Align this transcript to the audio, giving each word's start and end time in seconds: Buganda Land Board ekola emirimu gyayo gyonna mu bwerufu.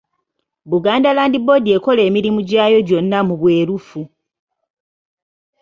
Buganda 0.71 1.09
Land 1.15 1.35
Board 1.45 1.65
ekola 1.75 2.01
emirimu 2.09 2.39
gyayo 2.49 2.79
gyonna 2.87 3.19
mu 3.27 3.35
bwerufu. 3.39 4.01